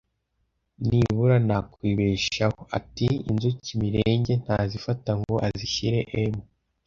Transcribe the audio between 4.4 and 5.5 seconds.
ntazifata ngo